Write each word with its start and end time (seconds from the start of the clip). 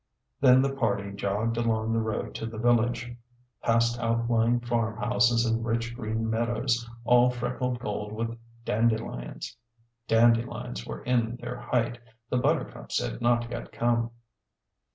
Then 0.39 0.63
the 0.63 0.73
party 0.73 1.11
jogged 1.11 1.57
along 1.57 1.93
the 1.93 1.99
road 2.01 2.33
to 2.33 2.47
the 2.47 2.57
village, 2.57 3.15
past 3.61 3.99
outlying 3.99 4.59
farm 4.61 4.97
houses 4.97 5.45
and 5.45 5.63
rich 5.63 5.95
green 5.95 6.27
meadows, 6.27 6.89
all 7.05 7.29
freckled 7.29 7.77
gold 7.77 8.11
with 8.11 8.35
dan 8.65 8.89
delions. 8.89 9.53
Dandelions 10.07 10.87
were 10.87 11.03
in 11.03 11.35
their 11.35 11.59
height; 11.59 11.99
the 12.31 12.37
buttercups 12.37 12.99
had 12.99 13.21
not 13.21 13.51
yet 13.51 13.71
come. 13.71 14.09